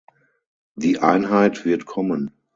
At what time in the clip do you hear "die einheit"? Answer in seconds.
0.73-1.63